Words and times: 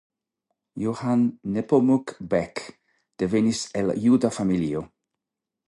Johann 0.83 1.27
Nepomuk 1.57 2.13
Beck 2.31 2.63
devenis 3.25 3.63
el 3.83 3.95
juda 4.07 4.33
familio. 4.41 4.85